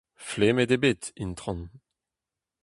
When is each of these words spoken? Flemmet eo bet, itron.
Flemmet 0.27 0.71
eo 0.75 0.81
bet, 0.83 1.03
itron. 1.23 1.61